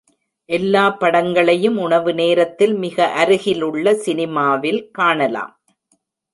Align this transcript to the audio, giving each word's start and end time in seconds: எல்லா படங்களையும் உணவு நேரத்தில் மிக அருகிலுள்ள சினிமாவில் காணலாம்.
எல்லா 0.49 0.85
படங்களையும் 0.99 1.77
உணவு 1.77 2.13
நேரத்தில் 2.13 2.75
மிக 2.75 3.07
அருகிலுள்ள 3.15 3.93
சினிமாவில் 3.95 4.81
காணலாம். 4.91 5.55